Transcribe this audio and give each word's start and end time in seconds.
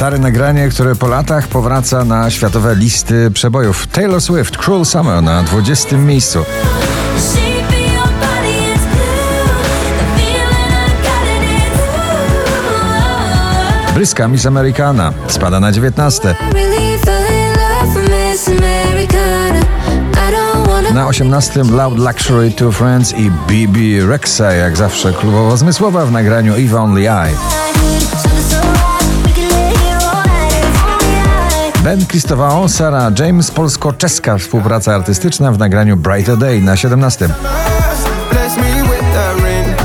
Stare 0.00 0.18
nagranie, 0.18 0.68
które 0.68 0.94
po 0.94 1.08
latach 1.08 1.48
powraca 1.48 2.04
na 2.04 2.30
światowe 2.30 2.74
listy 2.74 3.30
przebojów. 3.30 3.86
Taylor 3.86 4.20
Swift, 4.20 4.56
Cruel 4.56 4.84
Summer 4.84 5.22
na 5.22 5.42
20. 5.42 5.96
miejscu. 5.96 6.44
Bryska 13.94 14.28
Miss 14.28 14.46
Americana 14.46 15.12
spada 15.28 15.60
na 15.60 15.72
19. 15.72 16.34
Na 20.94 21.06
18 21.06 21.62
Loud 21.64 21.98
Luxury 21.98 22.50
Two 22.50 22.72
Friends 22.72 23.12
i 23.12 23.30
BB 23.30 24.06
Rexa, 24.08 24.52
jak 24.52 24.76
zawsze 24.76 25.12
klubowo 25.12 25.56
zmysłowa 25.56 26.06
w 26.06 26.12
nagraniu 26.12 26.54
Eve 26.54 26.80
Only 26.80 27.02
I. 27.02 27.79
Ben 32.10 32.12
Christovao, 32.12 32.68
Sarah 32.68 33.18
James, 33.18 33.50
polsko-czeska 33.50 34.38
współpraca 34.38 34.94
artystyczna 34.94 35.52
w 35.52 35.58
nagraniu 35.58 35.96
Brighter 35.96 36.36
Day 36.36 36.60
na 36.62 36.76
17. 36.76 37.28
Bless 38.30 38.56
me 38.56 38.82
with 38.82 39.12
the 39.12 39.34
ring. 39.34 39.78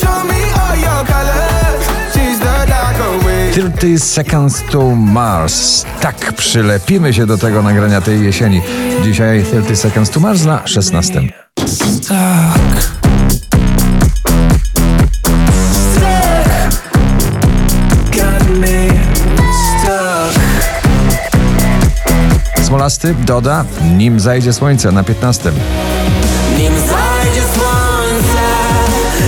Show 0.00 0.24
me 0.24 0.34
all 0.34 0.78
your 0.78 1.06
colors. 1.06 1.86
She's 2.14 2.38
the 2.38 2.66
darker 2.66 3.26
wind. 3.26 3.72
30 3.80 3.98
Seconds 3.98 4.64
to 4.70 4.96
Mars. 4.96 5.84
Tak, 6.00 6.32
przylepimy 6.32 7.14
się 7.14 7.26
do 7.26 7.38
tego 7.38 7.62
nagrania 7.62 8.00
tej 8.00 8.24
jesieni. 8.24 8.62
Dzisiaj 9.04 9.44
30 9.44 9.76
Seconds 9.76 10.10
to 10.10 10.20
Mars 10.20 10.44
na 10.44 10.66
16. 10.66 11.20
Got 12.08 12.97
Smolasty 22.68 23.14
doda, 23.14 23.64
nim 23.96 24.20
zajdzie 24.20 24.52
słońce 24.52 24.92
na 24.92 25.04
15. 25.04 25.52
Nim 26.58 26.72
zajdzie 26.72 27.42
słońce 27.54 28.44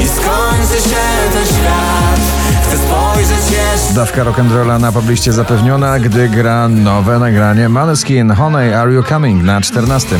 i 0.00 0.08
skończy 0.08 0.88
się 0.88 1.04
ten 1.32 1.46
świat, 1.46 2.20
chcę 2.62 2.78
spojrzeć 2.78 3.50
jeszcze. 3.50 3.94
Dawka 3.94 4.24
rock'n'rolla 4.24 4.80
na 4.80 4.92
pobliście 4.92 5.32
zapewniona, 5.32 5.98
gdy 5.98 6.28
gra 6.28 6.68
nowe 6.68 7.18
nagranie 7.18 7.68
Maneskin 7.68 8.30
Honey 8.30 8.74
Are 8.74 8.92
You 8.92 9.02
Coming 9.02 9.44
na 9.44 9.60
14. 9.60 10.16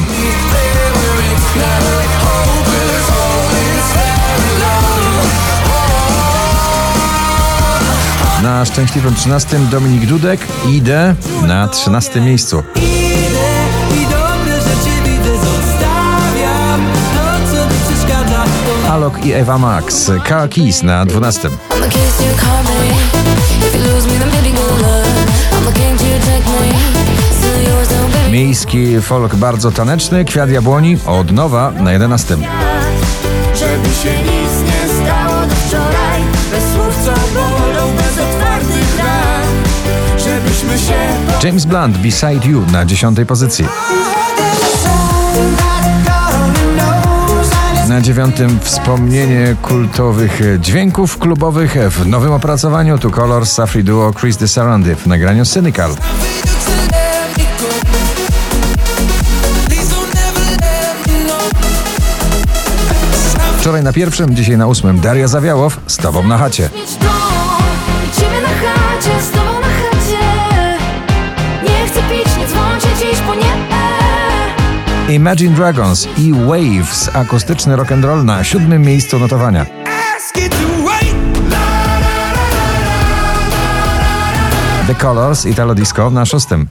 Na 8.42 8.64
szczęśliwym 8.64 9.14
13 9.14 9.58
Dominik 9.58 10.06
Dudek 10.06 10.40
idę 10.68 11.14
na 11.46 11.68
13 11.68 12.20
miejscu. 12.20 12.62
Alok 18.94 19.26
i 19.26 19.32
Ewa 19.32 19.58
Max, 19.58 20.10
Car 20.28 20.48
Keys 20.48 20.82
na 20.82 21.06
12. 21.06 21.48
I'm 21.48 21.80
the 21.80 21.88
case 21.88 22.22
you 22.22 22.30
call 22.38 22.62
me. 22.62 22.90
If 23.66 23.74
you 23.74 23.94
lose 23.94 24.06
me, 24.06 24.18
then 24.18 24.30
baby, 24.30 24.50
good 24.50 24.80
luck. 24.82 25.06
I'm 25.52 25.64
the 25.64 25.72
king 25.72 25.98
to 25.98 26.04
take 26.26 26.46
me. 26.46 26.70
Still 27.38 27.62
yours, 27.62 27.88
though, 27.88 28.12
baby. 28.12 28.30
Miejski 28.30 29.00
folk 29.00 29.34
bardzo 29.34 29.70
taneczny, 29.70 30.24
Kwiat 30.24 30.50
Jabłoni 30.50 30.98
od 31.06 31.32
nowa 31.32 31.70
na 31.70 31.92
11. 31.92 32.36
Żeby 33.54 33.88
się 34.02 34.22
nic 34.22 34.52
nie 34.66 35.04
stało 35.04 35.46
do 35.46 35.54
wczoraj 35.54 36.22
Bez 36.50 36.64
słów 36.74 37.04
co 37.04 37.38
bolą, 37.38 37.96
bez 37.96 38.18
otwartych 38.18 38.98
ran 38.98 39.48
Żebyśmy 40.18 40.78
się 40.78 40.94
James 41.46 41.64
Blunt, 41.64 41.98
Beside 41.98 42.48
You 42.48 42.62
na 42.72 42.84
10 42.84 43.18
pozycji. 43.26 43.64
Na 47.94 48.00
dziewiątym 48.00 48.60
wspomnienie 48.60 49.56
kultowych 49.62 50.40
dźwięków 50.60 51.18
klubowych 51.18 51.76
w 51.90 52.06
nowym 52.06 52.32
opracowaniu 52.32 52.98
tu 52.98 53.10
kolor 53.10 53.46
Safri 53.46 53.84
Duo 53.84 54.12
Chris 54.12 54.36
de 54.36 54.48
Sarandie 54.48 54.96
w 54.96 55.06
nagraniu 55.06 55.44
Cynical. 55.44 55.94
Wczoraj 63.58 63.82
na 63.82 63.92
pierwszym, 63.92 64.36
dzisiaj 64.36 64.58
na 64.58 64.66
ósmym 64.66 65.00
Daria 65.00 65.28
Zawiałow 65.28 65.80
z 65.86 65.96
Tobą 65.96 66.22
na 66.22 66.38
chacie. 66.38 66.70
Imagine 75.14 75.54
Dragons 75.54 76.08
i 76.18 76.32
Waves, 76.32 77.10
akustyczny 77.12 77.76
rock'n'roll 77.76 78.24
na 78.24 78.44
siódmym 78.44 78.82
miejscu 78.82 79.18
notowania. 79.18 79.66
The 84.86 84.94
Colors, 84.94 85.46
Italo 85.46 85.74
Disco 85.74 86.10
na 86.10 86.26
szóstym. 86.26 86.68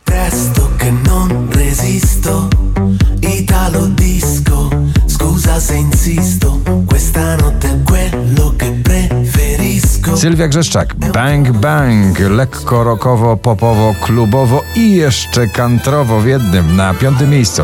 Sylwia 10.15 10.47
Grzeszczak, 10.47 10.95
Bang 10.95 11.51
Bang, 11.51 12.19
lekko 12.19 12.83
rockowo, 12.83 13.37
popowo, 13.37 13.95
klubowo 14.01 14.61
i 14.75 14.91
jeszcze 14.91 15.47
kantrowo 15.47 16.21
w 16.21 16.25
jednym 16.25 16.75
na 16.75 16.93
piątym 16.93 17.29
miejscu. 17.29 17.63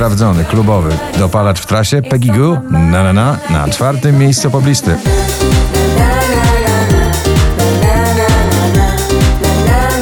Sprawdzony, 0.00 0.44
klubowy, 0.44 0.90
dopalacz 1.18 1.60
w 1.60 1.66
trasie, 1.66 2.02
Peggy 2.02 2.32
Goo, 2.32 2.56
na 2.70 3.02
na 3.02 3.12
na, 3.12 3.38
na 3.50 3.68
czwartym 3.68 4.18
miejscu 4.18 4.50
poblisty. 4.50 4.96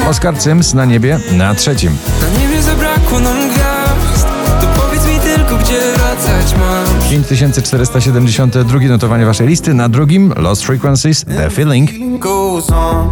Oskar 0.09 0.37
Cyms 0.37 0.73
na 0.73 0.85
niebie 0.85 1.19
na 1.31 1.55
trzecim. 1.55 1.97
Na 2.21 2.39
niebie 2.39 2.61
zabrakło 2.61 3.19
nam 3.19 3.49
gwiazd, 3.49 4.27
to 4.61 4.81
powiedz 4.81 5.05
mi 5.05 5.19
tylko, 5.19 5.57
gdzie 5.57 5.79
wracać 5.93 6.55
mam. 6.59 7.09
5472 7.09 8.79
notowanie 8.79 9.25
waszej 9.25 9.47
listy, 9.47 9.73
na 9.73 9.89
drugim 9.89 10.33
Lost 10.37 10.65
Frequencies, 10.65 11.25
The 11.25 11.49
Feeling. 11.49 12.19
Goes 12.19 12.69
on 12.69 13.11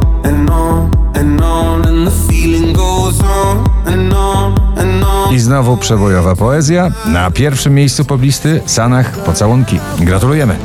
znowu 5.47 5.77
przebojowa 5.77 6.35
poezja, 6.35 6.91
na 7.05 7.31
pierwszym 7.31 7.73
miejscu 7.73 8.05
poblisty 8.05 8.61
Sanach 8.65 9.11
Pocałunki. 9.11 9.79
Gratulujemy. 9.99 10.55